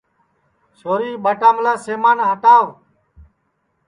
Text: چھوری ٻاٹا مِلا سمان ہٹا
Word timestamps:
چھوری 0.77 1.11
ٻاٹا 1.23 1.49
مِلا 1.55 1.73
سمان 1.83 2.17
ہٹا 2.29 2.57